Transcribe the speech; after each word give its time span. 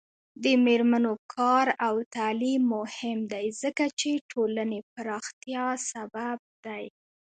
د 0.43 0.45
میرمنو 0.65 1.13
کار 1.35 1.67
او 1.87 1.95
تعلیم 2.15 2.61
مهم 2.75 3.19
دی 3.33 3.45
ځکه 3.61 3.85
چې 3.99 4.09
ټولنې 4.31 4.79
پراختیا 4.93 5.65
سبب 5.91 6.37
دی. 6.65 6.85